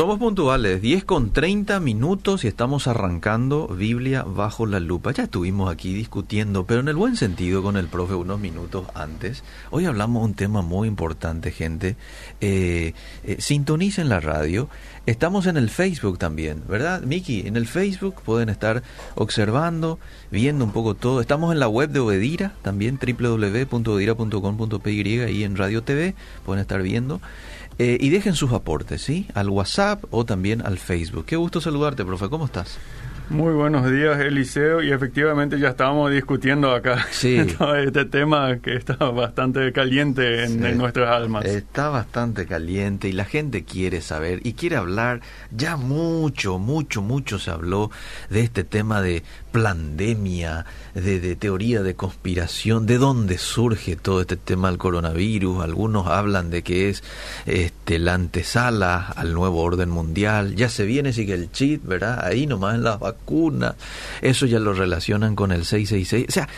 [0.00, 5.12] somos puntuales, 10 con 30 minutos y estamos arrancando Biblia bajo la lupa.
[5.12, 9.44] Ya estuvimos aquí discutiendo, pero en el buen sentido con el profe unos minutos antes.
[9.68, 11.96] Hoy hablamos de un tema muy importante, gente.
[12.40, 12.94] Eh,
[13.24, 14.70] eh, sintonicen la radio.
[15.04, 17.02] Estamos en el Facebook también, ¿verdad?
[17.02, 18.82] Miki, en el Facebook pueden estar
[19.16, 19.98] observando,
[20.30, 21.20] viendo un poco todo.
[21.20, 26.14] Estamos en la web de Obedira, también www.obedira.com.py y en Radio TV,
[26.46, 27.20] pueden estar viendo.
[27.82, 29.26] Eh, y dejen sus aportes, ¿sí?
[29.32, 31.24] Al WhatsApp o también al Facebook.
[31.24, 32.28] Qué gusto saludarte, profe.
[32.28, 32.78] ¿Cómo estás?
[33.30, 37.38] Muy buenos días, Eliseo, y efectivamente ya estábamos discutiendo acá sí.
[37.38, 41.46] este tema que está bastante caliente en, en, nuestras almas.
[41.46, 45.20] Está bastante caliente y la gente quiere saber y quiere hablar.
[45.50, 47.90] Ya mucho, mucho, mucho se habló
[48.28, 49.22] de este tema de
[49.52, 55.62] pandemia, de, de teoría de conspiración, de dónde surge todo este tema del coronavirus.
[55.62, 57.02] Algunos hablan de que es
[57.46, 60.54] este, la antesala al nuevo orden mundial.
[60.56, 62.24] Ya se viene, sigue el chip, ¿verdad?
[62.24, 63.74] Ahí nomás en las vacunas
[64.22, 66.26] eso ya lo relacionan con el 666.
[66.28, 66.48] O sea,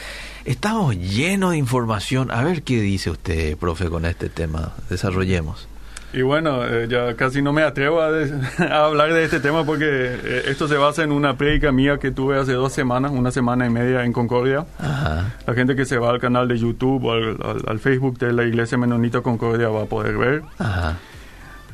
[0.44, 2.31] estamos llenos de información.
[2.31, 4.75] A ver qué dice usted, profe, con este tema.
[4.88, 5.69] Desarrollemos.
[6.12, 8.08] Y bueno, eh, ya casi no me atrevo a,
[8.70, 12.10] a, hablar de este tema porque eh, esto se basa en una prédica mía que
[12.10, 14.66] tuve hace dos semanas, una semana y media en Concordia.
[14.78, 15.34] Ajá.
[15.46, 18.32] La gente que se va al canal de YouTube o al, al, al Facebook de
[18.32, 20.42] la Iglesia Menonita Concordia va a poder ver.
[20.58, 20.98] Ajá.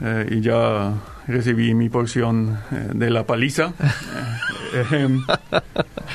[0.01, 0.95] Eh, y ya
[1.27, 3.73] recibí mi porción eh, de la paliza.
[4.75, 5.19] eh,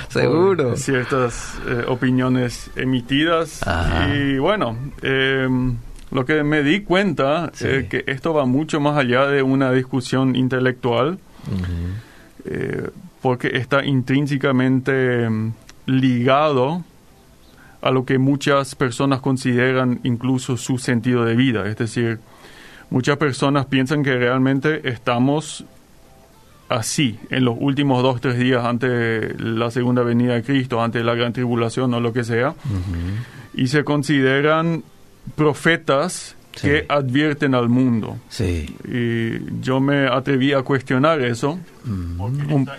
[0.10, 0.76] Seguro.
[0.76, 3.66] Ciertas eh, opiniones emitidas.
[3.66, 4.16] Ajá.
[4.16, 5.78] Y bueno, em,
[6.14, 7.68] lo que me di cuenta Sí.
[7.68, 11.66] es que esto va mucho más allá de una discusión intelectual, Ujú.
[12.46, 12.90] eh,
[13.22, 15.54] porque está intrínsecamente em,
[15.86, 16.84] ligado
[17.82, 21.68] a lo que muchas personas consideran incluso su sentido de vida.
[21.68, 22.20] Es decir,
[22.90, 25.66] muchas personas piensan que realmente estamos
[26.70, 31.06] así en los últimos dos, tres días antes la segunda venida de Cristo, antes de
[31.06, 33.54] la gran tribulación o lo que sea, Ujú.
[33.54, 34.84] y se consideran
[35.36, 36.68] profetas Sí.
[36.68, 38.18] que advierten al mundo.
[38.30, 38.76] Sí.
[38.88, 41.60] Y yo me atreví a cuestionar eso.
[41.86, 42.70] Un-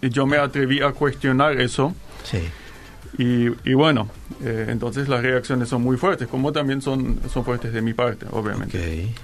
[0.00, 1.94] y yo me atreví a cuestionar eso.
[2.24, 2.38] Sí.
[3.18, 4.08] Y, y bueno,
[4.42, 8.24] eh, entonces las reacciones son muy fuertes, como también son, son fuertes de mi parte,
[8.30, 8.78] obviamente.
[9.10, 9.18] Ok.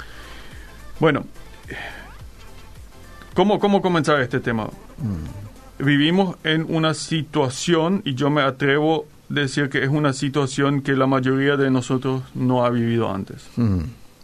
[1.00, 1.24] Bueno,
[3.34, 4.64] ¿cómo, ¿cómo comenzar este tema?
[4.98, 5.82] Mm.
[5.84, 10.92] Vivimos en una situación, y yo me atrevo a decir que es una situación que
[10.94, 13.46] la mayoría de nosotros no ha vivido antes.
[13.56, 13.78] Mm.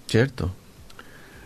[0.07, 0.51] ¿Cierto?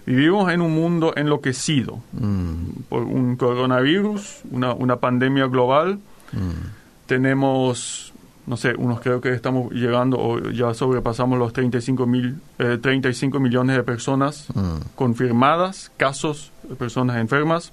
[0.07, 2.83] Vivimos en un mundo enloquecido Mm.
[2.89, 5.99] por un coronavirus, una, una pandemia global.
[6.33, 7.07] Mm.
[7.07, 8.13] Tenemos,
[8.47, 13.39] no sé, unos creo que estamos llegando o ya sobrepasamos los 35, mil, eh, 35
[13.41, 14.77] millones de personas Mm.
[14.95, 17.73] confirmadas, casos de personas enfermas.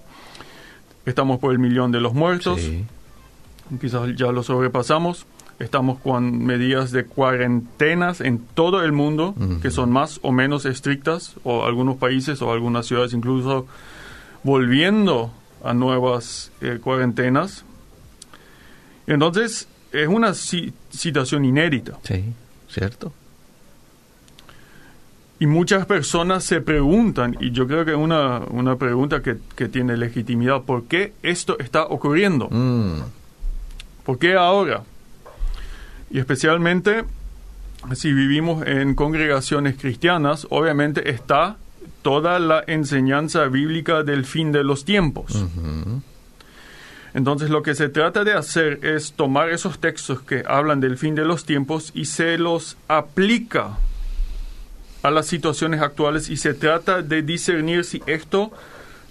[1.06, 2.86] Estamos por el millón de los muertos, Sí.
[3.80, 5.26] quizás ya lo sobrepasamos.
[5.62, 11.36] Estamos con medidas de cuarentenas en todo el mundo, que son más o menos estrictas,
[11.44, 13.68] o algunos países o algunas ciudades incluso
[14.44, 15.32] volviendo
[15.64, 17.64] a nuevas eh, cuarentenas.
[19.08, 21.98] Entonces, es una si- situación inédita.
[22.04, 22.24] Sí.
[22.70, 23.14] ¿Cierto?
[25.40, 29.68] Y muchas personas se preguntan, y yo creo que es una, una pregunta que, que
[29.68, 32.48] tiene legitimidad, ¿por qué esto está ocurriendo?
[32.50, 33.02] Mm.
[34.06, 34.84] ¿Por qué ahora?
[36.12, 37.06] Y especialmente
[37.96, 41.58] si vivimos en congregaciones cristianas, obviamente está
[42.02, 45.46] toda la enseñanza bíblica del fin de los tiempos.
[47.14, 51.16] Entonces lo que se trata de hacer es tomar esos textos que hablan del fin
[51.16, 53.78] de los tiempos y se los aplica
[55.04, 58.52] a las situaciones actuales y se trata de discernir si esto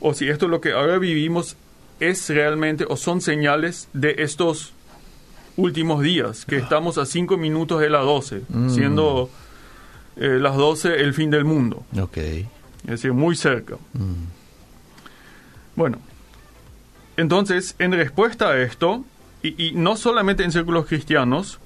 [0.00, 1.56] o si esto lo que ahora vivimos
[1.98, 4.72] es realmente o son señales de estos
[5.60, 8.70] últimos días, que estamos a cinco minutos de las 12, Mm.
[8.70, 9.30] siendo
[10.16, 12.16] eh, las 12 el fin del mundo, Ok.
[12.18, 12.46] es
[12.84, 13.76] decir, muy cerca.
[13.94, 14.26] Mm.
[15.76, 15.98] Bueno,
[17.16, 19.04] entonces, en respuesta a esto,
[19.42, 21.58] y, y no solamente en círculos cristianos,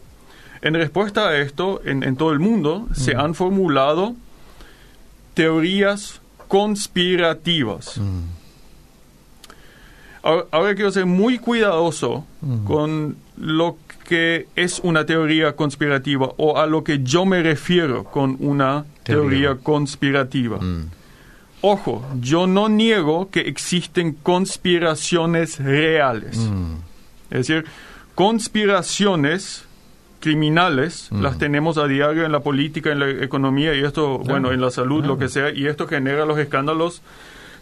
[0.62, 4.14] en respuesta a esto, en, en todo el mundo, se han formulado
[5.34, 7.98] teorías conspirativas.
[7.98, 8.20] Mm.
[10.22, 12.64] Ahora, ahora quiero ser muy cuidadoso Mm.
[12.64, 18.36] con lo que es una teoría conspirativa o a lo que yo me refiero con
[18.40, 19.48] una Teoría.
[19.50, 20.58] teoría conspirativa.
[20.60, 20.90] Mm.
[21.62, 26.36] Ojo, yo no niego que existen conspiraciones reales.
[26.36, 26.74] Mm.
[27.30, 27.64] Es decir,
[28.14, 29.64] conspiraciones
[30.20, 31.22] criminales Mm.
[31.22, 34.70] las tenemos a diario en la política, en la economía y esto, bueno, en la
[34.70, 35.14] salud, claro.
[35.14, 37.02] lo que sea, y esto genera los escándalos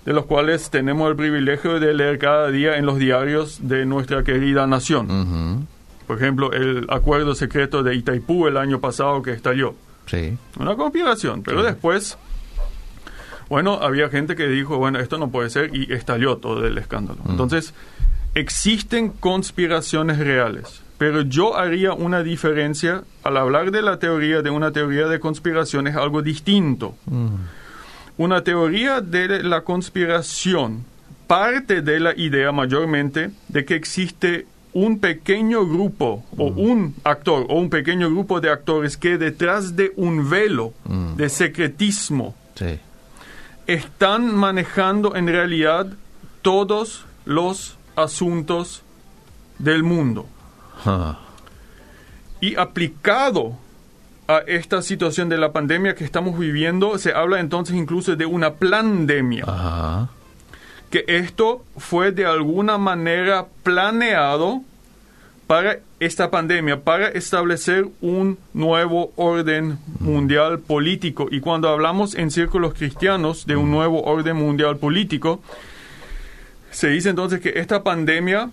[0.04, 4.22] de los cuales tenemos el privilegio de leer cada día en los diarios de nuestra
[4.24, 5.10] querida nación.
[5.10, 5.66] Ujú.
[6.06, 9.74] Por ejemplo, el acuerdo secreto de Itaipú el año pasado que estalló.
[10.06, 10.36] Sí.
[10.58, 11.66] Una conspiración, pero Sí.
[11.66, 12.18] después,
[13.48, 17.20] bueno, había gente que dijo, bueno, esto no puede ser y estalló todo el escándalo.
[17.28, 17.74] Entonces,
[18.34, 24.72] existen conspiraciones reales, pero yo haría una diferencia al hablar de la teoría de una
[24.72, 26.94] teoría de conspiración es algo distinto.
[27.06, 27.26] Mm.
[28.18, 30.84] Una teoría de la conspiración
[31.26, 37.58] parte de la idea mayormente de que existe un pequeño grupo o un actor o
[37.58, 41.16] un pequeño grupo de actores que detrás de un velo Mm.
[41.16, 42.78] de secretismo Sí.
[43.66, 45.86] están manejando en realidad
[46.42, 48.82] todos los asuntos
[49.58, 50.26] del mundo.
[52.40, 53.56] Y aplicado
[54.26, 58.54] a esta situación de la pandemia que estamos viviendo, se habla entonces incluso de una
[58.54, 59.44] pandemia.
[60.92, 64.62] Que esto fue de alguna manera planeado
[65.48, 71.28] para esta pandemia, para establecer un nuevo orden mundial político.
[71.30, 75.42] Y cuando hablamos en círculos cristianos de un nuevo orden mundial político,
[76.70, 78.50] se dice entonces que esta pandemia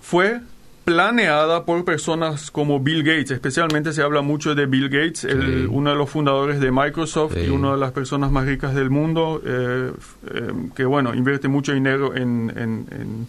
[0.00, 0.40] fue
[0.88, 5.66] planeada por personas como Bill Gates, especialmente se habla mucho de Bill Gates, el- Sí.
[5.70, 7.40] uno de los fundadores de Microsoft Sí.
[7.40, 9.92] y una de las personas más ricas del mundo, eh,
[10.34, 13.28] eh, que bueno, invierte mucho dinero en, en- en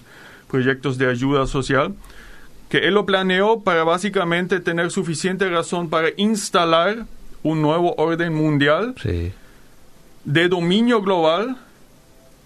[0.50, 1.96] proyectos de ayuda social,
[2.70, 7.08] que él lo planeó para básicamente tener suficiente razón para instalar
[7.44, 9.34] un nuevo orden mundial Sí.
[10.24, 11.58] de dominio global,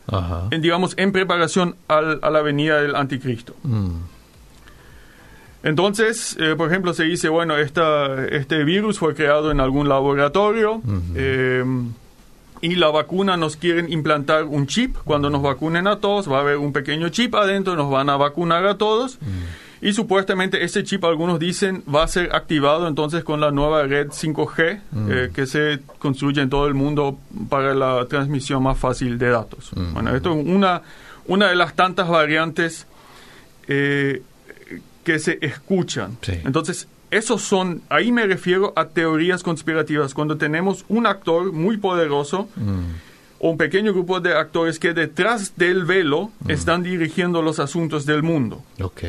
[0.08, 0.48] Ajá.
[0.50, 3.54] en, digamos, en preparación al- a la venida del anticristo.
[3.62, 3.90] Mm.
[5.64, 10.82] Entonces, eh, por ejemplo, se dice, bueno, esta, este virus fue creado en algún laboratorio
[11.16, 11.64] eh,
[12.62, 14.98] y la vacuna nos quieren implantar un chip.
[15.06, 18.18] Cuando nos vacunen a todos, va a haber un pequeño chip adentro, nos van a
[18.18, 19.18] vacunar a todos.
[19.82, 24.08] Y supuestamente este chip, algunos dicen, va a ser activado entonces con la nueva red
[24.08, 27.20] 5G eh, que se construye en todo el mundo
[27.50, 29.72] para la transmisión más fácil de datos.
[29.92, 30.84] Bueno, esto es una,
[31.28, 32.88] una de las tantas variantes
[33.68, 34.22] eh,
[35.04, 36.18] que se escuchan.
[36.22, 36.34] Sí.
[36.46, 42.50] Entonces, esos son, ahí me refiero a teorías conspirativas, cuando tenemos un actor muy poderoso
[43.40, 48.24] o un pequeño grupo de actores que detrás del velo están dirigiendo los asuntos del
[48.24, 48.64] mundo.
[48.82, 49.04] Ok.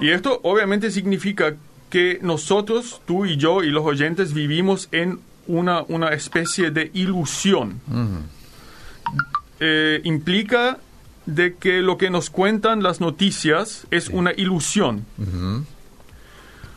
[0.00, 1.54] Y esto obviamente significa
[1.90, 7.80] que nosotros, tú y yo y los oyentes vivimos en una, una especie de ilusión.
[9.60, 10.78] Eh, implica
[11.26, 15.04] de que lo que nos cuentan las noticias es una ilusión.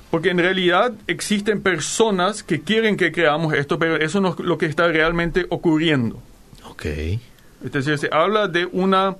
[0.09, 4.57] Porque en realidad existen personas que quieren que creamos esto, pero eso no es lo
[4.57, 6.21] que está realmente ocurriendo.
[6.69, 6.85] Ok.
[6.85, 9.15] Es decir, se habla de una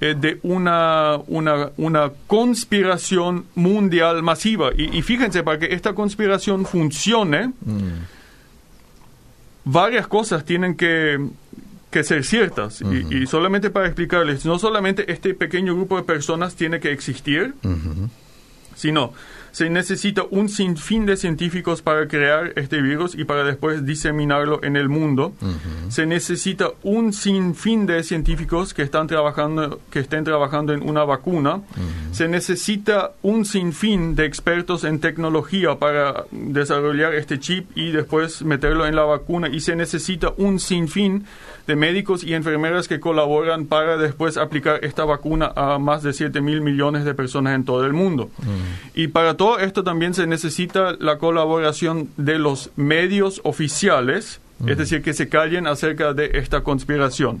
[0.00, 4.70] eh, de una, una, una conspiración mundial masiva.
[4.76, 8.06] Y, y fíjense, para que esta conspiración funcione, Mm.
[9.64, 11.18] varias cosas tienen que,
[11.90, 12.80] que ser ciertas.
[12.82, 17.54] Y- y, solamente para explicarles, no solamente este pequeño grupo de personas tiene que existir,
[17.64, 18.08] Ujú.
[18.74, 19.12] sino
[19.52, 24.76] se necesita un sinfín de científicos para crear este virus y para después diseminarlo en
[24.76, 25.32] el mundo.
[25.88, 31.62] Se necesita un sinfín de científicos que están trabajando que estén trabajando en una vacuna.
[32.12, 38.86] Se necesita un sinfín de expertos en tecnología para desarrollar este chip y después meterlo
[38.86, 41.26] en la vacuna y se necesita un sinfín
[41.66, 46.40] de médicos y enfermeras que colaboran para después aplicar esta vacuna a más de 7
[46.40, 48.30] mil millones de personas en todo el mundo.
[48.94, 55.02] Y para todo esto también se necesita la colaboración de los medios oficiales, es decir,
[55.02, 57.40] que se callen acerca de esta conspiración.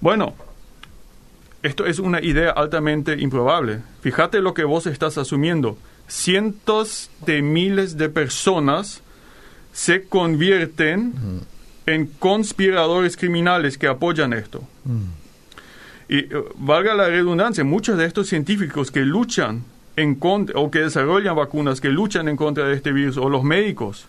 [0.00, 0.34] Bueno,
[1.62, 3.80] esto es una idea altamente improbable.
[4.00, 5.78] Fíjate lo que vos estás asumiendo.
[6.08, 9.00] Cientos de miles de personas
[9.72, 11.14] se convierten
[11.86, 14.62] en conspiradores criminales que apoyan esto.
[16.08, 19.64] Y eh, valga la redundancia, muchos de estos científicos que luchan
[19.96, 23.44] en contra o que desarrollan vacunas que luchan en contra de este virus o los
[23.44, 24.06] médicos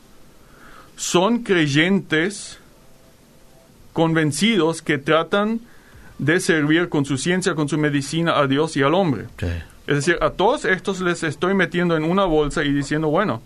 [0.96, 2.60] son creyentes
[3.92, 5.60] convencidos que tratan
[6.20, 9.26] de servir con su ciencia, con su medicina a Dios y al hombre.
[9.38, 9.48] Sí.
[9.88, 13.42] Es decir, a todos estos les estoy metiendo en una bolsa y diciendo, bueno,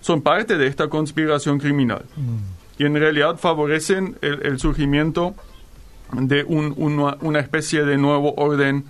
[0.00, 2.04] son parte de esta conspiración criminal.
[2.78, 5.34] Y en realidad favorecen el, el surgimiento
[6.12, 8.84] de un- una, una especie de nuevo orden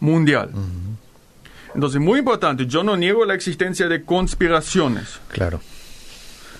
[0.00, 0.50] mundial.
[1.74, 5.20] Entonces, muy importante, yo no niego la existencia de conspiraciones.
[5.28, 5.60] Claro.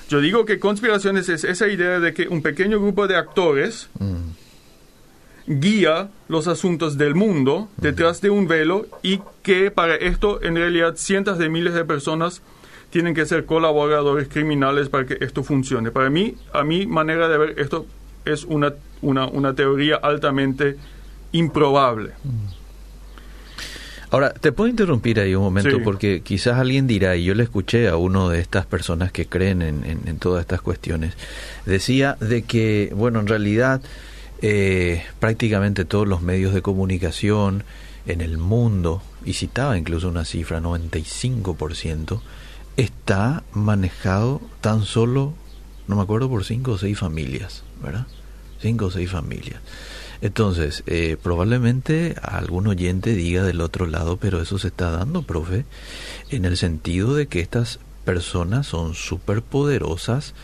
[0.09, 3.89] Yo digo que conspiraciones es esa idea de que un pequeño grupo de actores
[5.47, 10.95] guía los asuntos del mundo detrás de un velo y que para esto en realidad
[10.97, 12.41] cientos de miles de personas
[12.95, 15.91] tienen que ser colaboradores criminales para que esto funcione.
[15.91, 17.87] Para mí, a mi manera de ver, esto
[18.25, 18.73] es una,
[19.03, 20.77] una, una teoría altamente
[21.33, 22.13] improbable.
[24.11, 25.83] Ahora, te puedo interrumpir ahí un momento Sí.
[25.83, 29.61] porque quizás alguien dirá, y yo le escuché a uno de estas personas que creen
[29.63, 31.15] en, en- en todas estas cuestiones,
[31.67, 33.81] decía de que, bueno, en realidad
[34.41, 37.65] eh, prácticamente todos los medios de comunicación
[38.07, 42.21] en el mundo, y citaba incluso una cifra, 95%,
[42.77, 45.35] está manejado tan solo,
[45.87, 48.07] no me acuerdo, por cinco o seis familias, ¿verdad?
[48.61, 49.61] Cinco o seis familias.
[50.21, 55.67] Entonces, eh, probablemente algún oyente diga del otro lado, pero eso se está dando, profe,
[56.31, 60.35] en el sentido de que estas personas son súper poderosas,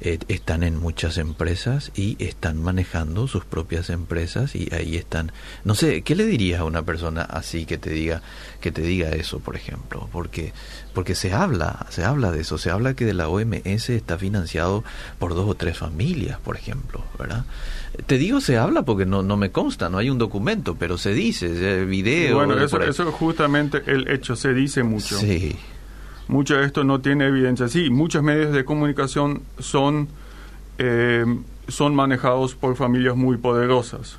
[0.00, 5.32] eh, están en muchas empresas y están manejando sus propias empresas y ahí están.
[5.64, 8.22] No sé, ¿qué le dirías a una persona así que te diga
[8.60, 10.08] que te diga eso, por ejemplo?
[10.12, 10.52] Porque
[10.92, 14.84] porque se habla, se habla de eso, se habla que de la OMS está financiado
[15.18, 17.44] por dos o tres familias, por ejemplo, ¿verdad?
[18.06, 21.14] Te digo se habla porque no no me consta, no hay un documento, pero se
[21.14, 22.36] dice, video.
[22.36, 25.18] bueno, eso, eso es justamente el hecho, se dice mucho.
[25.18, 25.56] Sí.
[26.28, 27.68] Mucho de esto no tiene evidencia.
[27.68, 30.08] Sí, muchos medios de comunicación son,
[30.78, 31.24] eh,
[31.68, 34.18] son manejados por familias muy poderosas.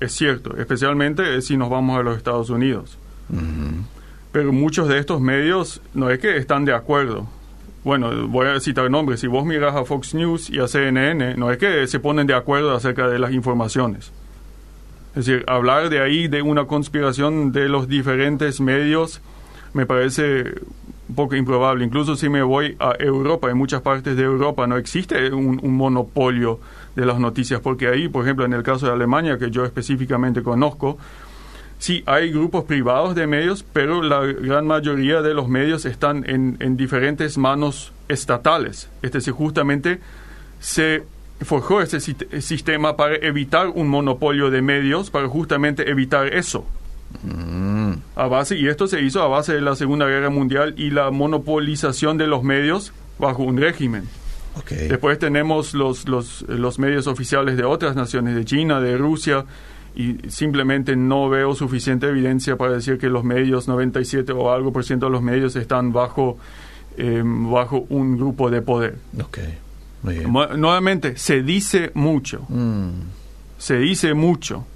[0.00, 2.98] Es cierto, especialmente si nos vamos a los Estados Unidos.
[4.32, 7.26] Pero muchos de estos medios no es que están de acuerdo.
[7.84, 9.20] Bueno, voy a citar nombres.
[9.20, 12.34] Si vos miras a Fox News y a CNN, no es que se ponen de
[12.34, 14.12] acuerdo acerca de las informaciones.
[15.16, 19.20] Es decir, hablar de ahí de una conspiración de los diferentes medios
[19.74, 20.54] me parece
[21.08, 21.84] un poco improbable.
[21.84, 26.60] Incluso si me voy a Europa, en muchas partes de Europa no existe un, monopolio
[26.96, 30.42] de las noticias, porque ahí, por ejemplo, en el caso de Alemania, que yo específicamente
[30.42, 30.98] conozco,
[31.76, 36.56] Sí, hay grupos privados de medios, pero la gran mayoría de los medios están en,
[36.60, 38.88] en diferentes manos estatales.
[39.02, 40.00] Es decir, justamente
[40.60, 41.02] se
[41.42, 46.64] forjó ese sit- sistema para evitar un monopolio de medios, para justamente evitar eso.
[47.22, 47.92] Mm.
[48.16, 51.10] A base, y esto se hizo a base de la Segunda Guerra Mundial y la
[51.10, 54.04] monopolización de los medios bajo un régimen.
[54.56, 54.70] Ok.
[54.70, 59.44] Después tenemos los, los, los medios oficiales de otras naciones, de China, de Rusia,
[59.96, 64.84] y simplemente no veo suficiente evidencia para decir que los medios, 97 o algo por
[64.84, 66.36] ciento de los medios están bajo,
[66.96, 68.96] eh, bajo un grupo de poder.
[69.20, 69.38] Ok.
[70.02, 70.32] Muy bien.
[70.32, 72.88] Nuevamente, se dice mucho, Mm.
[73.56, 74.66] se dice mucho.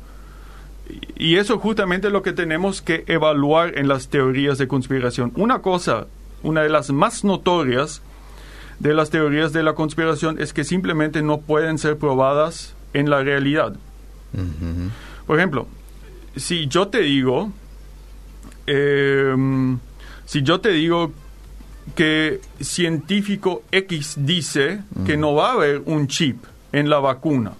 [1.17, 5.33] Y eso es justamente lo que tenemos que evaluar en las teorías de conspiración.
[5.37, 6.07] Una cosa,
[6.43, 8.03] una de las más notorias
[8.79, 13.23] de las teorías de la conspiración es que simplemente no pueden ser probadas en la
[13.23, 13.75] realidad.
[15.27, 15.67] Por ejemplo,
[16.37, 17.53] si yo te digo,
[18.67, 19.79] em,
[20.25, 21.13] si yo te digo
[21.95, 27.53] que científico X dice que no va a haber un chip en la vacuna.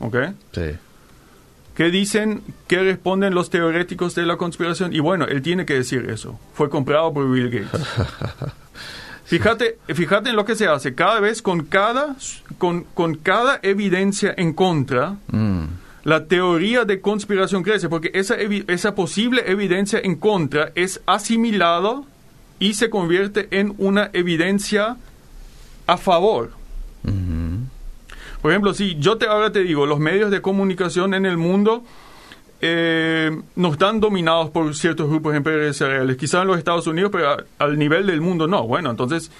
[0.00, 0.16] ¿ok?
[0.52, 0.70] Sí.
[1.78, 2.42] ¿Qué dicen?
[2.66, 4.92] ¿Qué responden los teoréticos de la conspiración?
[4.92, 6.36] Y bueno, él tiene que decir eso.
[6.52, 7.80] Fue comprado por Bill Gates.
[9.24, 10.96] Fíjate, fíjate en lo que se hace.
[10.96, 12.16] Cada vez con cada,
[12.58, 15.66] con, con cada evidencia en contra, Mm.
[16.02, 22.02] la teoría de conspiración crece, porque esa, esa posible evidencia en contra es asimilada
[22.58, 24.96] y se convierte en una evidencia
[25.86, 26.57] a favor.
[28.48, 31.82] Por ejemplo, si yo te ahora te digo, los medios de comunicación en el mundo
[32.62, 37.78] eh, no están dominados por ciertos grupos empresariales, quizás en los Estados Unidos, pero al
[37.78, 38.66] nivel del mundo no.
[38.66, 39.30] Bueno, entonces,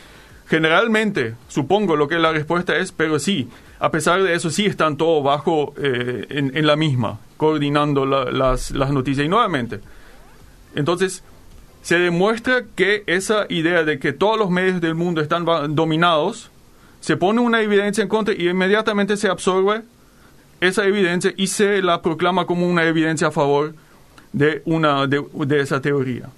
[0.47, 3.49] generalmente, supongo lo que la respuesta es, pero sí,
[3.81, 8.27] a pesar de eso, sí están todos bajo, eh, en, en la misma, coordinando la-
[8.31, 9.25] las, las noticias.
[9.25, 9.81] Y nuevamente,
[10.75, 11.25] entonces,
[11.81, 16.50] se demuestra que esa idea de que todos los medios del mundo están dominados,
[17.09, 19.81] se pone una evidencia en contra y inmediatamente se absorbe
[20.61, 23.75] esa evidencia y se la proclama como una evidencia a favor
[24.35, 26.29] de, una, de, de esa teoría.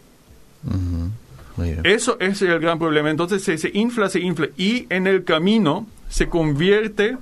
[0.65, 1.11] Ujú.
[1.57, 1.81] Muy bien.
[1.83, 3.11] Eso es el gran problema.
[3.11, 7.17] Entonces se, se infla, se infla y en el camino se convierte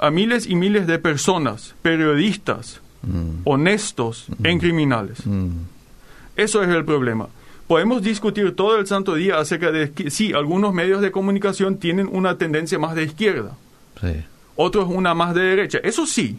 [0.00, 3.42] a miles y miles de personas, periodistas, Mm.
[3.44, 5.24] honestos, en criminales.
[5.24, 5.50] Mm.
[6.34, 7.28] Eso es el problema.
[7.68, 12.08] Podemos discutir todo el santo día acerca de que sí, algunos medios de comunicación tienen
[12.10, 13.52] una tendencia más de izquierda,
[14.00, 14.24] Sí.
[14.56, 15.78] otros una más de derecha.
[15.84, 16.38] Eso sí,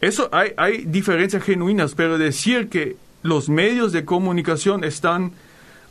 [0.00, 5.32] eso hay, hay diferencias genuinas, pero decir que los medios de comunicación están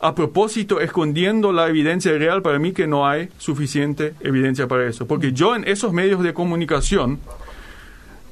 [0.00, 5.06] a propósito escondiendo la evidencia real, para mí que no hay suficiente evidencia para eso.
[5.06, 7.20] Porque yo en esos medios de comunicación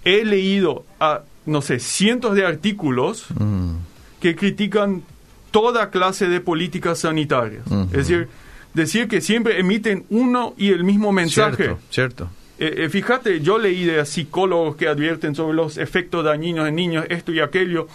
[0.05, 3.75] he leído a, no sé, cientos de artículos Mm.
[4.21, 5.03] Que critican
[5.51, 7.63] toda clase de políticas sanitarias.
[7.91, 8.29] Es decir,
[8.75, 11.65] decir que siempre emiten uno y el mismo mensaje.
[11.65, 12.31] Cierto, cierto.
[12.59, 17.07] Eh, eh, fíjate, yo leí de psicólogos que advierten sobre los efectos dañinos en niños,
[17.09, 17.89] esto y aquello.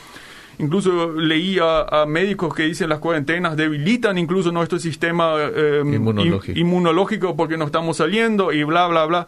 [0.58, 6.52] Incluso leí a, a médicos que dicen las cuarentenas debilitan incluso nuestro sistema eh, Inmunológico.
[6.54, 9.28] in- inmunológico porque no estamos saliendo y bla, bla, bla.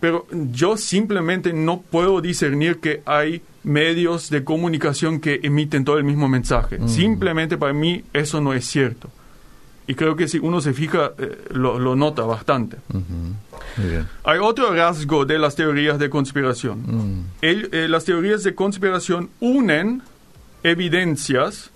[0.00, 6.04] Pero yo simplemente no puedo discernir que hay medios de comunicación que emiten todo el
[6.04, 6.78] mismo mensaje.
[6.88, 9.10] Simplemente para mí eso no es cierto.
[9.86, 12.76] Y creo que si uno se fija, eh, lo, lo nota bastante.
[12.90, 13.34] Ujú.
[13.78, 14.06] Muy bien.
[14.24, 16.82] Hay otro rasgo de las teorías de conspiración.
[16.86, 17.24] Mm.
[17.42, 20.02] El- eh, las teorías de conspiración unen
[20.62, 21.70] evidencias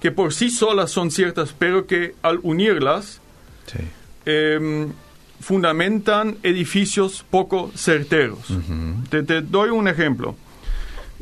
[0.00, 3.20] que por sí solas son ciertas, pero que al unirlas
[3.66, 3.78] Sí.
[4.26, 4.88] eh,
[5.40, 8.40] fundamentan edificios poco certeros.
[9.10, 10.36] Te doy un ejemplo.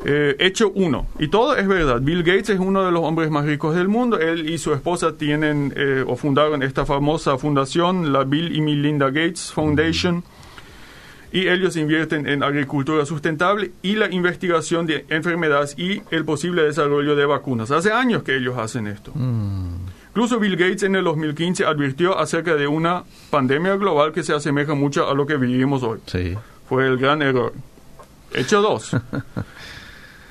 [0.05, 1.07] Eh, hecho uno.
[1.19, 2.00] Y todo es verdad.
[2.00, 4.19] Bill Gates es uno de los hombres más ricos del mundo.
[4.19, 9.07] Él y su esposa tienen eh, o fundaron esta famosa fundación, la Bill y Melinda
[9.07, 10.23] Gates Foundation.
[11.31, 17.17] Y ellos invierten en agricultura sustentable y la investigación de enfermedades y el posible desarrollo
[17.17, 17.71] de vacunas.
[17.71, 19.12] Hace años que ellos hacen esto.
[19.14, 19.75] Mm.
[20.09, 24.75] Incluso Bill Gates en el 2015 advirtió acerca de una pandemia global que se asemeja
[24.75, 25.99] mucho a lo que vivimos hoy.
[26.07, 26.35] Sí.
[26.67, 27.52] Fue el gran error.
[28.33, 28.97] Hecho dos.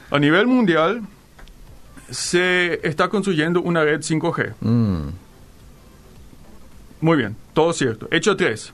[0.09, 1.01] A nivel mundial
[2.09, 4.53] se está construyendo una red 5G.
[4.61, 5.09] Mm.
[7.01, 8.07] Muy bien, todo cierto.
[8.11, 8.73] Hecho tres.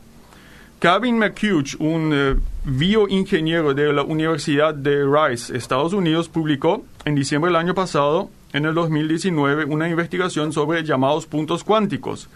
[0.79, 2.35] Kevin McHugh, un eh,
[2.65, 8.65] bioingeniero de la Universidad de Rice, Estados Unidos, publicó en diciembre del año pasado, en
[8.65, 12.29] el 2019, una investigación sobre llamados puntos cuánticos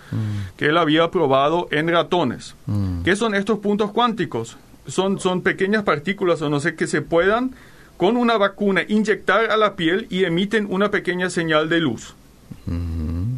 [0.56, 2.56] que él había probado en ratones.
[2.66, 3.04] Mm.
[3.04, 4.58] ¿Qué son estos puntos cuánticos?
[4.88, 7.52] Son, son pequeñas partículas o no sé que se puedan
[7.98, 12.16] con una vacuna inyectar a la piel y emiten una pequeña señal de luz.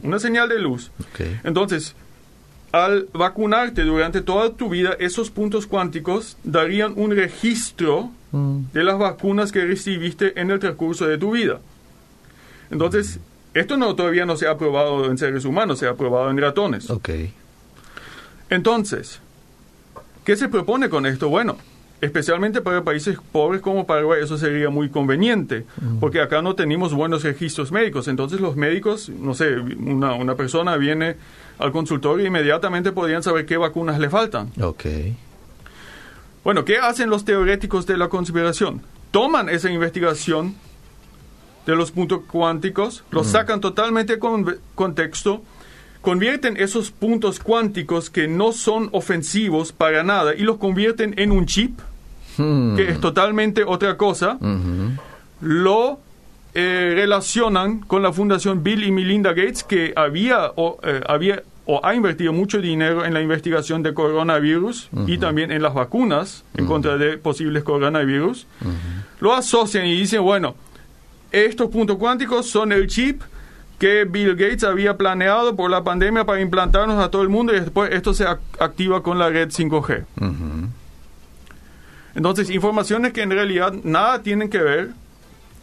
[0.03, 0.91] Una señal de luz.
[1.43, 1.95] Entonces,
[2.71, 8.65] al vacunarte durante toda tu vida, esos puntos cuánticos darían un registro Mm.
[8.73, 11.61] de las vacunas que recibiste en el transcurso de tu vida.
[12.69, 13.19] Entonces,
[13.55, 16.91] esto no todavía no se ha probado en seres humanos, se ha probado en ratones.
[16.91, 17.09] Ok.
[18.49, 19.19] Entonces,
[20.25, 21.29] ¿qué se propone con esto?
[21.29, 21.57] Bueno,
[22.01, 25.65] especialmente para países pobres como Paraguay, eso sería muy conveniente,
[25.99, 28.07] porque acá no tenemos buenos registros médicos.
[28.07, 31.15] Entonces, los médicos, no sé, una, una persona viene
[31.57, 34.51] al consultorio e inmediatamente podrían saber qué vacunas le faltan.
[34.61, 34.85] Ok.
[36.43, 38.81] Bueno, ¿qué hacen los teoréticos de la conspiración?
[39.11, 40.55] Toman esa investigación
[41.65, 45.43] de los puntos cuánticos, los sacan totalmente con contexto,
[46.01, 51.45] convierten esos puntos cuánticos que no son ofensivos para nada y los convierten en un
[51.45, 51.79] chip,
[52.39, 52.75] Mm.
[52.75, 54.91] que es totalmente otra cosa, Ujú.
[55.41, 55.99] lo
[56.55, 61.79] eh, relacionan con la fundación Bill y Melinda Gates, que había o, eh, había o
[61.85, 66.65] ha invertido mucho dinero en la investigación de coronavirus y también en las vacunas en
[66.65, 68.47] contra de posibles coronavirus.
[69.19, 70.55] Lo asocian y dicen, bueno,
[71.31, 73.21] estos puntos cuánticos son el chip
[73.77, 77.59] que Bill Gates había planeado por la pandemia para implantarnos a todo el mundo y
[77.59, 80.05] después esto se ac- activa con la red 5G.
[80.19, 80.67] Ujú.
[82.15, 84.89] Entonces, informaciones que en realidad nada tienen que ver,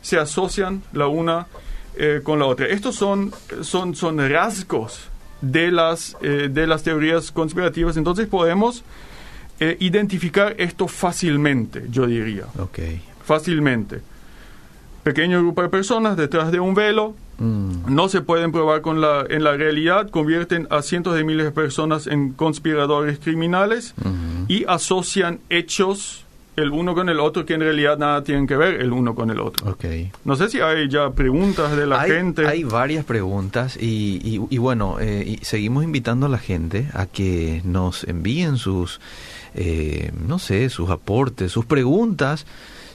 [0.02, 1.46] se asocian la una
[1.96, 2.66] eh, con la otra.
[2.66, 3.32] Estos son,
[3.62, 5.08] son, son rasgos
[5.40, 7.96] de las, eh, de las teorías conspirativas.
[7.96, 8.84] Entonces podemos
[9.58, 12.44] eh, identificar esto fácilmente, yo diría.
[12.58, 12.78] Ok.
[13.24, 14.00] Fácilmente.
[15.02, 17.94] Pequeño grupo de personas detrás de un velo, Mm.
[17.94, 21.52] no se pueden probar con la, en la realidad, convierten a cientos de miles de
[21.52, 23.94] personas en conspiradores criminales
[24.48, 26.24] y asocian hechos
[26.56, 29.30] el uno con el otro que en realidad nada tienen que ver el uno con
[29.30, 29.70] el otro.
[29.70, 29.84] Ok.
[30.24, 32.46] No sé si hay ya preguntas de la hay, gente.
[32.46, 37.06] hay varias preguntas y, y- y bueno, eh, y seguimos invitando a la gente a
[37.06, 39.00] que nos envíen sus,
[39.54, 42.46] eh, no sé, sus aportes, sus preguntas.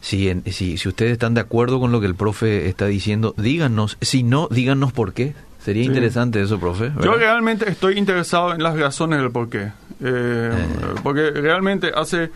[0.01, 3.35] Si, en- si, si ustedes están de acuerdo con lo que el profe está diciendo,
[3.37, 3.97] díganos.
[4.01, 5.35] Si no, díganos por qué.
[5.63, 5.89] Sería Sí.
[5.89, 6.91] interesante eso, profe.
[7.03, 9.71] Yo realmente estoy interesado en las razones del por qué.
[10.03, 10.51] Eh,
[11.03, 12.31] Porque realmente hace...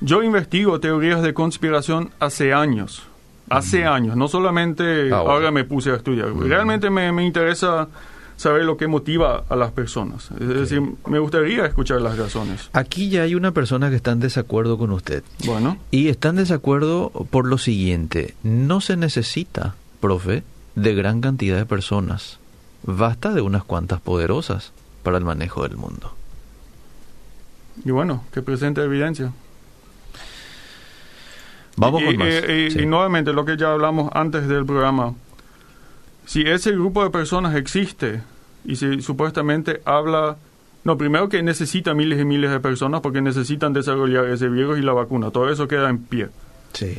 [0.00, 3.02] Yo investigo teorías de conspiración hace años.
[3.48, 4.16] Hace años.
[4.16, 5.30] No solamente Ah, bueno.
[5.32, 6.32] ahora me puse a estudiar.
[6.34, 7.88] Realmente me, me interesa
[8.36, 10.30] saber lo que motiva a las personas.
[10.40, 12.70] Es decir, me gustaría escuchar las razones.
[12.72, 15.22] Aquí ya hay una persona que está en desacuerdo con usted.
[15.44, 15.76] Bueno.
[15.90, 18.34] Y está en desacuerdo por lo siguiente.
[18.42, 20.42] No se necesita, profe,
[20.76, 22.38] de gran cantidad de personas
[22.82, 26.14] basta de unas cuantas poderosas para el manejo del mundo.
[27.84, 29.32] Y bueno, que presente evidencia.
[31.80, 32.28] Vamos y, con más.
[32.28, 32.80] y- y- Sí.
[32.82, 35.14] y nuevamente lo que ya hablamos antes del programa.
[36.26, 38.22] Si ese grupo de personas existe
[38.64, 40.36] y si supuestamente habla...
[40.84, 44.82] No, primero que necesita miles y miles de personas porque necesitan desarrollar ese virus y
[44.82, 45.30] la vacuna.
[45.30, 46.28] Todo eso queda en pie.
[46.72, 46.98] Sí.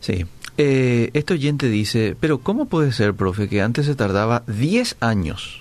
[0.00, 0.26] Sí.
[0.58, 5.59] Eh, este oyente dice, pero ¿cómo puede ser, profe, que antes se tardaba 10 años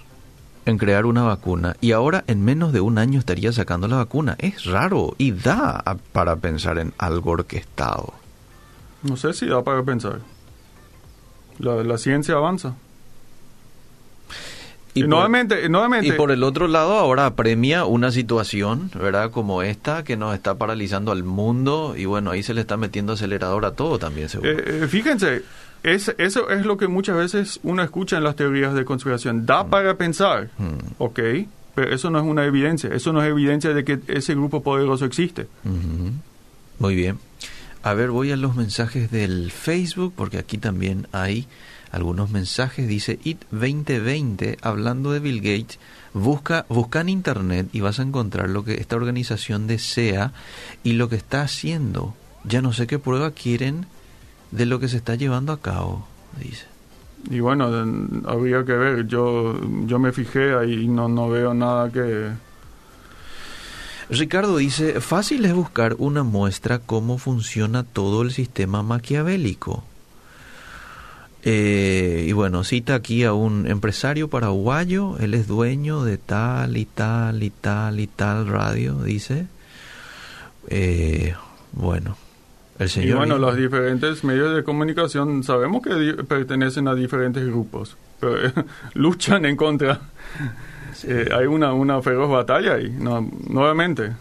[0.70, 4.36] en crear una vacuna y ahora en menos de un año estaría sacando la vacuna?
[4.40, 8.14] Es raro y da a- para pensar en algo orquestado.
[9.04, 10.20] No sé si da para pensar.
[11.60, 12.76] La, la ciencia avanza.
[14.96, 19.30] Y, por- nuevamente, nuevamente Y por el otro lado, ahora apremia una situación, ¿verdad?
[19.32, 23.14] Como esta, que nos está paralizando al mundo y bueno, ahí se le está metiendo
[23.14, 24.50] acelerador a todo también, seguro.
[24.52, 25.44] Eh, eh, fíjense,
[25.84, 29.46] es, eso es lo que muchas veces uno escucha en las teorías de conspiración.
[29.46, 30.78] Da para pensar, Mm.
[30.98, 31.20] ok,
[31.76, 32.90] pero eso no es una evidencia.
[32.94, 35.48] Eso no es evidencia de que ese grupo poderoso existe.
[35.64, 36.12] Ujú.
[36.80, 37.18] Muy bien.
[37.84, 41.48] A ver, voy a los mensajes del Facebook, porque aquí también hay
[41.92, 42.88] algunos mensajes.
[42.88, 45.80] Dice IT 2020, hablando de Bill Gates,
[46.14, 50.34] busca, busca en internet y vas a encontrar lo que esta organización desea
[50.84, 52.16] y lo que está haciendo.
[52.44, 53.86] Ya no sé qué prueba quieren
[54.52, 56.08] de lo que se está llevando a cabo,
[56.40, 56.66] dice.
[57.30, 59.08] Y bueno, en- habría que ver.
[59.08, 62.30] Yo, yo me fijé ahí y no, no veo nada que...
[64.10, 69.84] Ricardo dice, fácil es buscar una muestra cómo funciona todo el sistema maquiavélico.
[71.44, 76.86] Eh, y bueno, cita aquí a un empresario paraguayo, él es dueño de tal y
[76.86, 79.46] tal y tal y tal radio, dice.
[80.68, 81.36] Eh,
[81.74, 82.18] bueno,
[82.80, 88.46] el Y bueno, los diferentes medios de comunicación sabemos que pertenecen a diferentes grupos, pero
[88.46, 88.54] eh,
[88.94, 90.00] luchan en contra.
[91.04, 94.12] Eh, hay una, una feroz batalla ahí, no, nuevamente.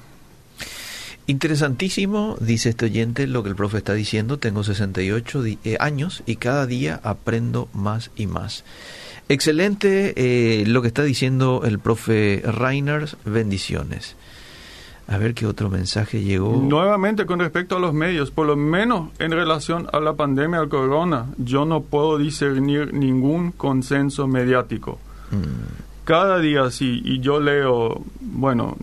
[1.27, 4.39] Interesantísimo, dice este oyente, lo que el profe está diciendo.
[4.39, 8.65] Tengo 68 di- eh, años y cada día aprendo más y más.
[9.29, 13.17] Excelente eh, lo que está diciendo el profe Reiners.
[13.27, 14.17] Bendiciones.
[15.11, 16.55] A ver qué otro mensaje llegó.
[16.63, 20.69] Nuevamente con respecto a los medios, por lo menos en relación a la pandemia al
[20.69, 24.99] corona, yo no puedo discernir ningún consenso mediático.
[25.31, 28.77] Mm, Cada día sí, y yo leo, bueno,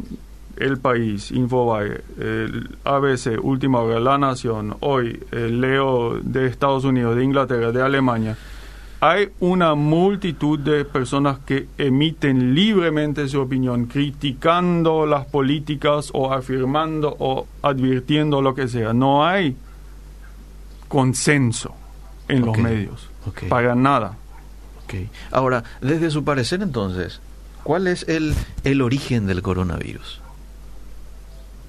[0.57, 7.15] El País, Infobae, el ABC, Última Hora, La Nación, hoy eh, leo de Estados Unidos,
[7.15, 8.35] de Inglaterra, de Alemania.
[9.07, 17.15] Hay una multitud de personas que emiten libremente su opinión, criticando las políticas o afirmando
[17.19, 18.93] o advirtiendo lo que sea.
[18.93, 19.55] No hay
[20.87, 21.75] consenso
[22.27, 23.07] en los medios,
[23.47, 24.17] para nada.
[25.29, 27.21] Ahora, desde su parecer entonces,
[27.61, 30.19] ¿cuál es el, el origen del coronavirus?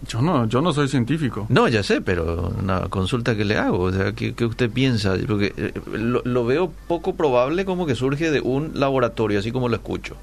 [0.09, 1.46] Yo no, yo no soy científico.
[1.48, 5.14] No, ya sé, pero una consulta que le hago, o sea, ¿qué, qué usted piensa?
[5.26, 9.68] Porque eh, lo, lo veo poco probable como que surge de un laboratorio, así como
[9.68, 10.16] lo escucho.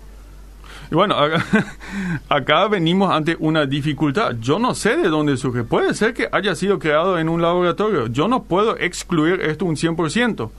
[0.92, 1.44] Y bueno, acá,
[2.30, 4.36] acá venimos ante una dificultad.
[4.40, 5.64] Yo no sé de dónde surge.
[5.64, 8.08] Puede ser que haya sido creado en un laboratorio.
[8.08, 10.50] Yo no puedo excluir esto un 100%.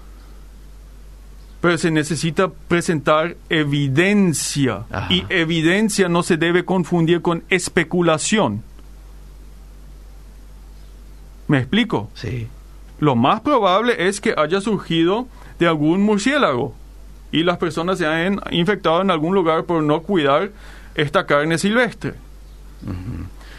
[1.61, 4.85] Pero se necesita presentar evidencia.
[4.91, 5.07] Ajá.
[5.13, 8.63] Y evidencia no se debe confundir con especulación.
[11.49, 12.11] ¿Me explico?
[12.15, 12.47] Sí.
[13.01, 15.27] Lo más probable es que haya surgido
[15.59, 16.75] de algún murciélago
[17.33, 20.51] y las personas se hayan infectado en algún lugar por no cuidar
[20.95, 22.15] esta carne silvestre.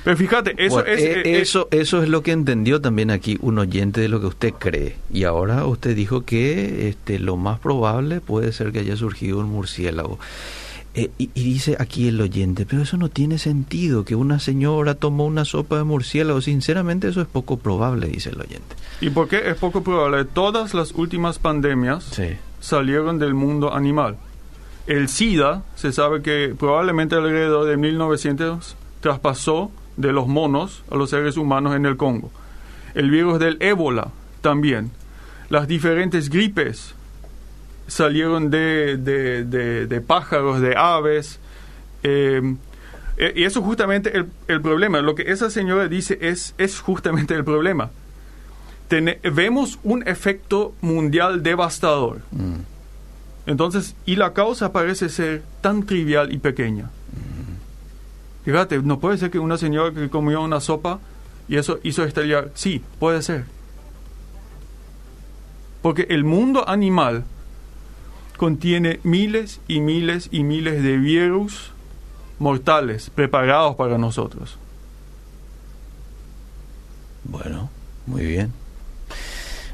[0.04, 1.02] Pero fíjate, eso Bueno, es...
[1.02, 4.28] eh, eh, eso, eso es lo que entendió también aquí un oyente de lo que
[4.28, 4.96] usted cree.
[5.12, 9.50] Y ahora usted dijo que este, lo más probable puede ser que haya surgido un
[9.50, 10.20] murciélago.
[10.98, 14.96] Eh, y, y dice aquí el oyente, pero eso no tiene sentido, que una señora
[14.96, 16.40] tomó una sopa de murciélago.
[16.40, 18.76] Sinceramente eso es poco probable, dice el oyente.
[19.02, 20.24] ¿Y por qué es poco probable?
[20.24, 22.38] Todas las últimas pandemias Sí.
[22.62, 24.16] salieron del mundo animal.
[24.88, 31.10] El SIDA, se sabe que probablemente alrededor de 1900 traspasó de los monos a los
[31.10, 32.32] seres humanos en el Congo.
[32.94, 34.92] El virus del ébola también.
[35.50, 36.95] Las diferentes gripes
[37.88, 41.40] salieron de, de- de- de pájaros, de aves.
[42.04, 42.42] eh,
[43.18, 45.00] eh, y eso es justamente el, el problema.
[45.02, 47.90] Lo que esa señora dice es, es justamente el problema.
[49.34, 52.20] Vemos un efecto mundial devastador.
[52.32, 52.56] Mm.
[53.48, 56.90] Entonces, y la causa parece ser tan trivial y pequeña.
[58.44, 61.00] Fíjate, no puede ser que una señora que comió una sopa
[61.48, 62.52] y eso hizo estallar.
[62.54, 63.46] Sí, puede ser.
[65.82, 67.24] Porque el mundo animal
[68.38, 71.72] contiene miles y miles y miles de virus
[72.40, 74.58] mortales preparados para nosotros.
[77.24, 77.70] Bueno,
[78.06, 78.54] muy bien.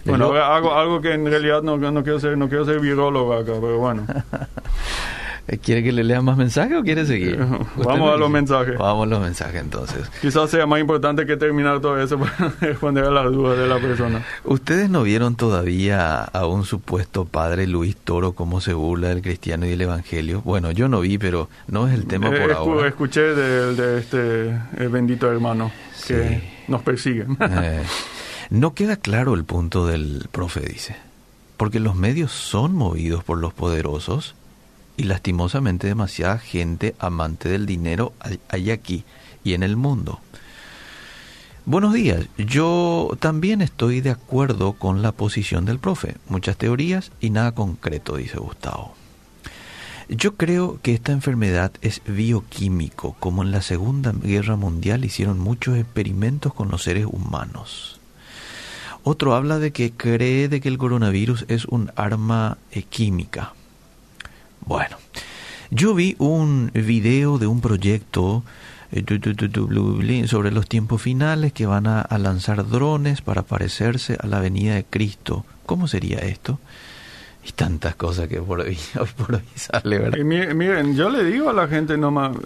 [0.05, 3.33] Bueno, ahora hago algo que en realidad no, no quiero ser, no quiero ser virólogo
[3.33, 4.05] acá, pero bueno.
[5.61, 7.37] ¿Quiere que le lea más mensajes o quiere seguir?
[7.75, 8.77] Vamos a los mensajes.
[8.77, 10.09] Vamos a los mensajes entonces.
[10.21, 13.79] Quizás sea más importante que terminar todo eso para responder a las dudas de la
[13.79, 14.23] persona.
[14.45, 19.65] ¿Ustedes no vieron todavía a un supuesto padre Luis Toro cómo se burla del cristiano
[19.65, 20.41] y del evangelio?
[20.45, 22.87] Bueno, yo no vi, pero no es el tema por Eh, escu- ahora.
[22.87, 25.71] Escuché de, de este eh, bendito hermano
[26.07, 27.25] que nos persigue.
[27.41, 27.83] Eh,
[28.51, 30.95] no queda claro el punto del profe, dice.
[31.57, 34.35] Porque los medios son movidos por los poderosos
[34.97, 38.13] y lastimosamente demasiada gente amante del dinero
[38.49, 39.03] hay- aquí
[39.43, 40.19] y en el mundo.
[41.65, 46.15] Buenos días, yo también estoy de acuerdo con la posición del profe.
[46.27, 48.95] Muchas teorías y nada concreto, dice Gustavo.
[50.09, 55.77] Yo creo que esta enfermedad es bioquímico, como en la Segunda Guerra Mundial hicieron muchos
[55.77, 57.99] experimentos con los seres humanos.
[59.03, 63.53] Otro habla de que cree de que el coronavirus es un arma eh, química.
[64.65, 64.97] Bueno,
[65.69, 68.43] yo vi un video de un proyecto
[68.91, 69.03] eh,
[70.27, 74.75] sobre los tiempos finales que van a, a lanzar drones para parecerse a la venida
[74.75, 75.45] de Cristo.
[75.65, 76.59] ¿Cómo sería esto?
[77.47, 80.17] Y tantas cosas que por hoy, hoy por hoy sale, ¿verdad?
[80.19, 82.37] Y miren, yo le digo a la gente nomás,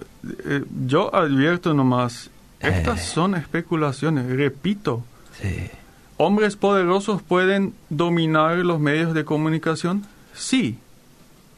[0.46, 3.12] eh, yo advierto nomás, estas Eh.
[3.14, 5.04] son especulaciones, repito.
[5.42, 5.70] Sí.
[6.18, 10.06] ¿Hombres poderosos pueden dominar los medios de comunicación?
[10.34, 10.78] Sí,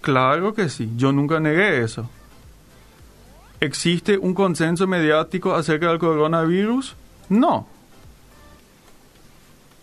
[0.02, 2.10] claro que sí, yo nunca negué eso.
[3.60, 6.96] ¿Existe un consenso mediático acerca del coronavirus?
[7.30, 7.68] No.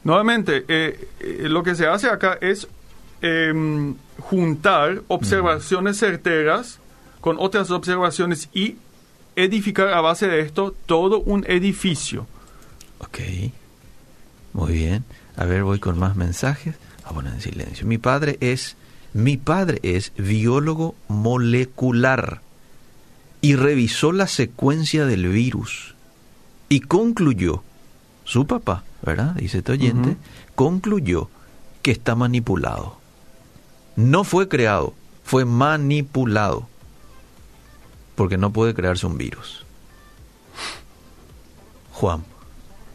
[0.05, 2.69] Nuevamente, eh, eh, lo que se hace acá es
[3.21, 6.79] em, juntar observaciones certeras
[7.21, 8.77] con otras observaciones y
[9.35, 12.27] edificar a base de esto todo un edificio.
[12.99, 13.19] Ok.
[14.53, 15.05] Muy bien.
[15.37, 16.77] A ver, voy con más mensajes.
[17.05, 17.87] Ah, bueno, en silencio.
[17.87, 18.77] Mi padre es,
[19.15, 22.43] mi padre es biólogo molecular
[23.41, 25.95] y revisó la secuencia del virus
[26.69, 27.63] y concluyó,
[28.25, 29.35] su papá, ¿verdad?
[29.37, 30.17] Dice este oyente,
[30.55, 31.29] concluyó
[31.83, 32.99] que está manipulado.
[33.97, 36.67] No fue creado, fue manipulado.
[38.17, 39.65] Porque no puede crearse un virus.
[41.93, 42.25] Juan.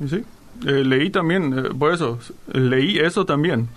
[0.10, 0.23] Sí,
[0.65, 2.19] eh, leí también, eh, por eso,
[2.51, 3.69] leí eso también.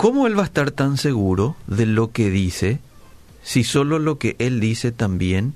[0.00, 2.80] ¿Cómo él va a estar tan seguro de lo que dice
[3.42, 5.52] si solo lo que él dice también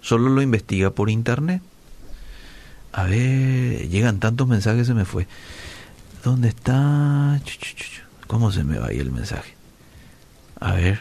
[0.00, 1.60] solo lo investiga por internet?
[2.92, 5.26] A ver, llegan tantos mensajes, se me fue.
[6.22, 7.40] ¿Dónde está?
[8.28, 9.54] ¿Cómo se me va ahí el mensaje?
[10.60, 11.00] A ver.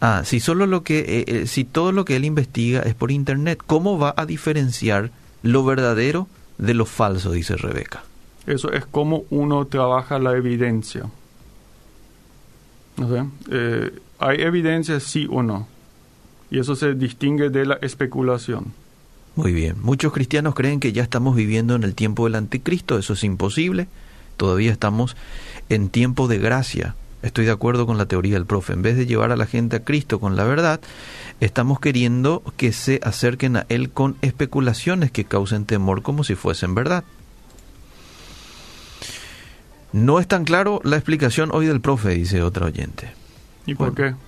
[0.00, 3.10] Ah, si solo lo que, eh, eh, si todo lo que él investiga es por
[3.10, 5.10] internet, ¿cómo va a diferenciar
[5.42, 7.32] lo verdadero de lo falso?
[7.32, 8.02] Dice Rebeca.
[8.46, 11.10] Eso es como uno trabaja la evidencia.
[12.96, 15.68] No sé, eh, ¿Hay evidencia sí o no?
[16.50, 18.72] Y eso se distingue de la especulación.
[19.34, 19.76] Muy bien.
[19.82, 22.98] Muchos cristianos creen que ya estamos viviendo en el tiempo del anticristo.
[22.98, 23.88] Eso es imposible.
[24.36, 25.16] Todavía estamos
[25.68, 26.94] en tiempo de gracia.
[27.22, 28.72] Estoy de acuerdo con la teoría del profe.
[28.72, 30.80] En vez de llevar a la gente a Cristo con la verdad,
[31.40, 36.74] estamos queriendo que se acerquen a Él con especulaciones que causen temor como si fuesen
[36.74, 37.04] verdad.
[39.92, 43.10] No es tan claro la explicación hoy del profe, dice otra oyente.
[43.66, 44.16] ¿Y por Bueno.
[44.18, 44.26] qué?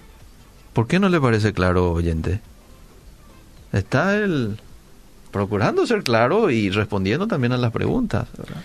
[0.73, 2.40] ¿Por qué no le parece claro, oyente?
[3.73, 4.59] Está él
[5.31, 8.29] procurando ser claro y respondiendo también a las preguntas.
[8.37, 8.62] ¿verdad?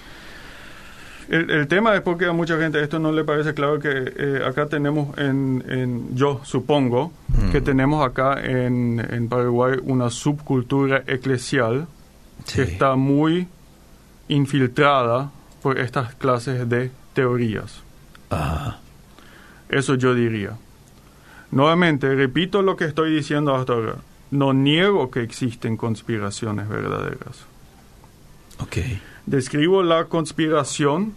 [1.30, 4.42] El, el tema es porque a mucha gente esto no le parece claro que eh,
[4.46, 7.52] acá tenemos en, en- yo supongo, Mm.
[7.52, 11.88] que tenemos acá en, en Paraguay una subcultura eclesial
[12.46, 12.56] Sí.
[12.58, 13.48] que está muy
[14.28, 15.32] infiltrada
[15.64, 17.82] por estas clases de teorías.
[18.30, 18.78] Ah,
[19.70, 20.58] Eso yo diría.
[21.52, 23.96] Nuevamente, repito lo que estoy diciendo hasta ahora.
[24.30, 27.46] No niego que existen conspiraciones verdaderas.
[28.60, 28.78] ok.
[29.26, 31.14] Describo la conspiración,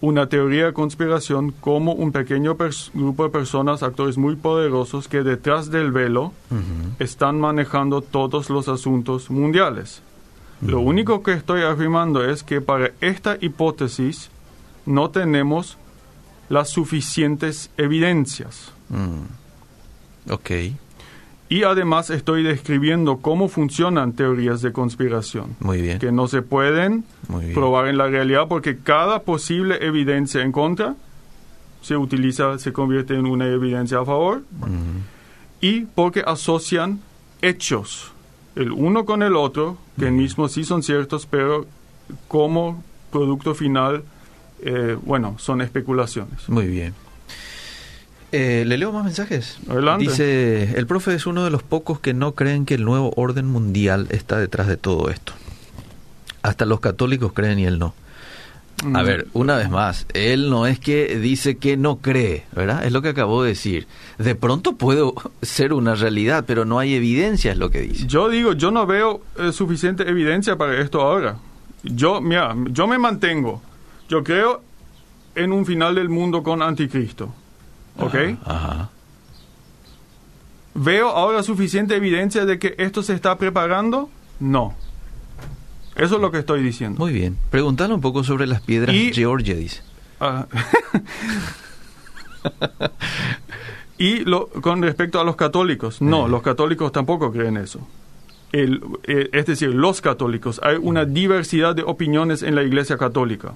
[0.00, 2.56] una teoría de conspiración, como un pequeño
[2.94, 6.32] grupo de personas, actores muy poderosos, que detrás del velo
[7.00, 10.00] están manejando todos los asuntos mundiales.
[10.62, 14.30] Lo único que estoy afirmando es que para esta hipótesis
[14.84, 15.78] no tenemos
[16.48, 18.72] las suficientes evidencias.
[18.88, 20.32] Mm.
[20.32, 20.50] Ok.
[21.48, 25.98] Y además estoy describiendo cómo funcionan teorías de conspiración, Muy bien.
[25.98, 27.04] que no se pueden
[27.54, 30.94] probar en la realidad porque cada posible evidencia en contra
[31.82, 34.42] se utiliza, se convierte en una evidencia a favor.
[35.60, 37.00] Y porque asocian
[37.42, 38.12] hechos,
[38.56, 41.66] el uno con el otro, que en mismo sí son ciertos, pero
[42.28, 44.02] como producto final,
[44.62, 46.48] eh, bueno, son especulaciones.
[46.48, 46.94] Muy bien.
[48.32, 49.58] Eh, ¿Le leo más mensajes?
[49.68, 50.04] Adelante.
[50.04, 53.46] Dice, el profe es uno de los pocos que no creen que el nuevo orden
[53.46, 55.32] mundial está detrás de todo esto.
[56.42, 57.94] Hasta los católicos creen y él no.
[58.94, 62.84] A ver, una vez más, él no es que dice que no cree, ¿verdad?
[62.84, 63.86] Es lo que acabo de decir.
[64.18, 65.02] De pronto puede
[65.42, 68.06] ser una realidad, pero no hay evidencia, es lo que dice.
[68.06, 71.36] Yo digo, yo no veo eh, suficiente evidencia para esto ahora.
[71.82, 73.62] Yo, mira, yo me mantengo.
[74.08, 74.62] Yo creo
[75.34, 77.32] en un final del mundo con anticristo.
[77.98, 78.14] ¿Ok?
[78.44, 78.90] Ajá.
[80.74, 84.08] ¿Veo ahora suficiente evidencia de que esto se está preparando?
[84.38, 84.74] No.
[86.00, 86.98] Eso es lo que estoy diciendo.
[86.98, 87.36] Muy bien.
[87.50, 89.82] Preguntale un poco sobre las piedras Y- Georgia, dice.
[90.20, 90.46] Ah.
[93.98, 96.30] y lo, con respecto a los católicos, no, Eh.
[96.30, 97.80] los católicos tampoco creen eso.
[98.52, 103.54] El, eh, es decir, los católicos, hay una diversidad de opiniones en la Iglesia Católica.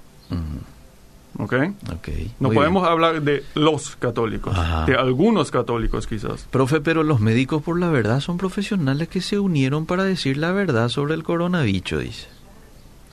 [1.36, 1.52] ¿Ok?
[1.92, 2.08] Ok.
[2.38, 2.92] No muy podemos bien.
[2.92, 4.84] hablar de los católicos, Ajá.
[4.84, 6.46] de algunos católicos quizás.
[6.50, 10.52] Profe, pero los médicos por la verdad son profesionales que se unieron para decir la
[10.52, 12.28] verdad sobre el coronavirus, dice.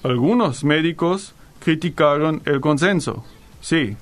[0.03, 3.23] Algunos médicos criticaron el consenso,
[3.61, 3.95] sí.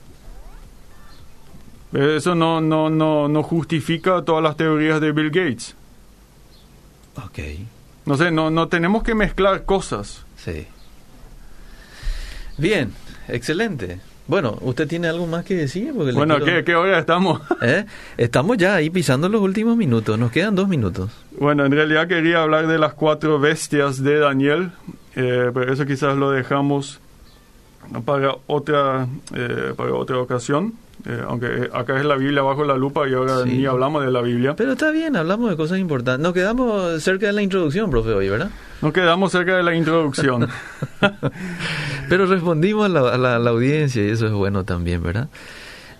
[1.91, 5.75] Pero Eso no, no, no, no justifica todas las teorías de Bill Gates.
[7.15, 7.39] Ok.
[8.05, 10.25] No sé, no, no tenemos que mezclar cosas.
[10.37, 10.67] Sí.
[12.57, 12.93] Bien,
[13.27, 13.99] excelente.
[14.29, 15.91] Bueno, ¿usted tiene algo más que decir?
[15.93, 17.41] Porque Bueno, quiero- ¿qué, qué hora estamos?
[17.63, 17.83] ¿Eh?
[18.15, 20.19] Estamos ya ahí pisando los últimos minutos.
[20.19, 21.09] Nos quedan dos minutos.
[21.37, 24.69] bueno, en realidad quería hablar de las cuatro bestias de Daniel,
[25.15, 26.99] eh, pero eso quizás lo dejamos
[28.05, 30.73] para otra, eh, para otra ocasión.
[31.05, 33.49] Eh, aunque eh, acá es la Biblia bajo la lupa y ahora Sí.
[33.59, 34.55] ni hablamos de la Biblia.
[34.55, 36.21] Pero está bien, hablamos de cosas importantes.
[36.21, 38.49] Nos quedamos cerca de la introducción, profe, hoy, ¿verdad?
[38.81, 40.47] Nos quedamos cerca de la introducción.
[42.09, 45.29] Pero respondimos a la, a la- a la audiencia y eso es bueno también, ¿verdad?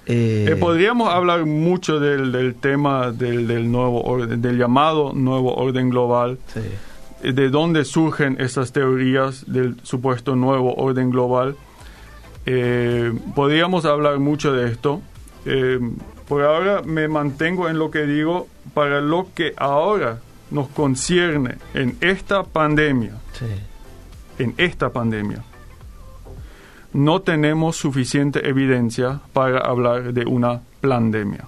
[0.06, 5.54] Eh, Eh, podríamos hablar mucho del, del tema del, del nuevo orden, del llamado nuevo
[5.56, 6.62] orden global, sí.
[7.24, 11.56] eh, de dónde surgen esas teorías del supuesto nuevo orden global.
[12.46, 15.02] Eh, podríamos hablar mucho de esto.
[15.46, 15.80] Eh,
[16.28, 20.20] por ahora me mantengo en lo que digo para lo que ahora
[20.52, 23.46] nos concierne en esta pandemia, Sí.
[24.44, 25.44] en esta pandemia.
[26.94, 31.46] No tenemos suficiente evidencia para hablar de una pandemia.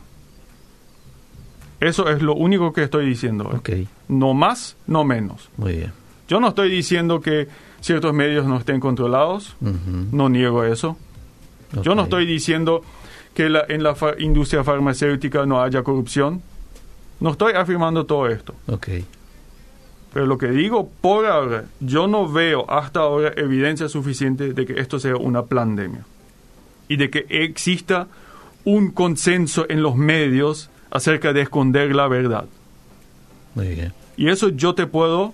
[1.79, 3.47] Eso es lo único que estoy diciendo.
[3.51, 3.57] hoy.
[3.57, 3.69] Ok,
[4.07, 5.49] No más, no menos.
[5.57, 5.93] muy bien.
[6.31, 7.49] Yo no estoy diciendo que
[7.81, 9.53] ciertos medios no estén controlados,
[10.13, 10.95] no niego eso.
[11.83, 12.83] Yo no estoy diciendo
[13.33, 16.41] que la- en la fa- industria farmacéutica no haya corrupción.
[17.19, 18.55] No estoy afirmando todo esto.
[18.67, 18.87] Ok,
[20.13, 24.79] Pero lo que digo por ahora, yo no veo hasta ahora evidencia suficiente de que
[24.79, 26.05] esto sea una pandemia.
[26.87, 28.07] Y de que exista
[28.63, 32.45] un consenso en los medios acerca de esconder la verdad.
[33.53, 33.91] muy bien.
[34.15, 35.33] Y eso yo te puedo,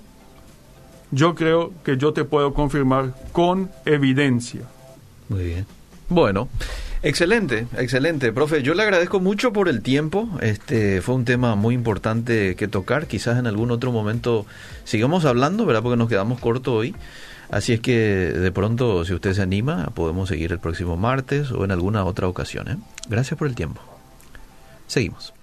[1.11, 4.61] yo creo que yo te puedo confirmar con evidencia.
[5.29, 5.65] Muy bien.
[6.09, 6.47] Bueno,
[7.03, 8.31] excelente, excelente.
[8.31, 10.29] Profe, yo le agradezco mucho por el tiempo.
[10.41, 13.07] Este fue un tema muy importante que tocar.
[13.07, 14.45] Quizás en algún otro momento
[14.85, 15.83] sigamos hablando, ¿verdad?
[15.83, 16.95] Porque nos quedamos cortos hoy.
[17.49, 21.63] Así es que de pronto, si usted se anima, podemos seguir el próximo martes o
[21.63, 22.67] en alguna otra ocasión.
[22.69, 22.77] ¿eh?
[23.09, 23.81] Gracias por el tiempo.
[24.87, 25.36] Seguimos.